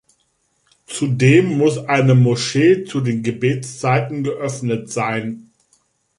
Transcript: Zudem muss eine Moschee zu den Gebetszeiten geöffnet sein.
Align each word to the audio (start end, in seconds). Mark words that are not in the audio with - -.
Zudem 0.87 1.59
muss 1.59 1.77
eine 1.77 2.15
Moschee 2.15 2.85
zu 2.85 3.01
den 3.01 3.21
Gebetszeiten 3.21 4.23
geöffnet 4.23 4.89
sein. 4.91 5.51